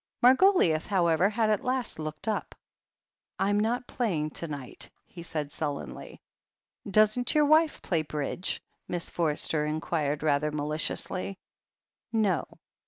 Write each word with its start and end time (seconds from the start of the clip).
Margoliouth, 0.23 0.87
however, 0.87 1.29
had 1.29 1.51
at 1.51 1.63
last 1.63 1.99
looked 1.99 2.27
up. 2.27 2.55
'I'm 3.37 3.59
not 3.59 3.85
playing 3.85 4.31
to 4.31 4.47
night," 4.47 4.89
he 5.05 5.21
said 5.21 5.51
sullenly. 5.51 6.19
'Doesn't 6.89 7.35
your 7.35 7.45
wife 7.45 7.83
play 7.83 8.01
Bridge?" 8.01 8.63
Miss 8.87 9.11
Forster 9.11 9.63
in 9.63 9.79
quired 9.79 10.23
rather 10.23 10.51
maliciously. 10.51 11.37
"No." 12.11 12.45